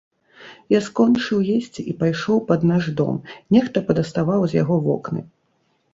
Я 0.73 0.79
скончыў 0.85 1.43
есці 1.57 1.85
і 1.93 1.93
пайшоў 2.01 2.41
пад 2.49 2.65
наш 2.71 2.89
дом, 3.03 3.21
нехта 3.57 3.77
падаставаў 3.91 4.41
з 4.55 4.63
яго 4.63 4.75
вокны. 4.87 5.21